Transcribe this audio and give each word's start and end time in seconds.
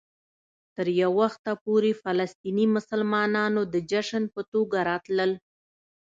تر 0.75 0.87
یو 1.01 1.11
وخته 1.21 1.51
پورې 1.65 1.91
فلسطيني 2.03 2.65
مسلمانانو 2.75 3.61
د 3.73 3.75
جشن 3.91 4.23
په 4.33 4.41
توګه 4.51 4.77
راتلل. 4.89 5.31